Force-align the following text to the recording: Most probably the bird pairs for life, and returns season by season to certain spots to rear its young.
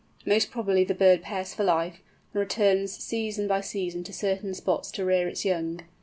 Most 0.25 0.49
probably 0.49 0.83
the 0.83 0.95
bird 0.95 1.21
pairs 1.21 1.53
for 1.53 1.63
life, 1.63 1.99
and 2.33 2.39
returns 2.39 2.91
season 2.91 3.47
by 3.47 3.61
season 3.61 4.03
to 4.05 4.11
certain 4.13 4.55
spots 4.55 4.89
to 4.93 5.05
rear 5.05 5.27
its 5.27 5.45
young. 5.45 5.81